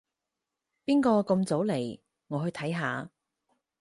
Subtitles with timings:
[0.83, 1.99] 邊個咁早嚟？
[2.27, 3.11] 我去睇下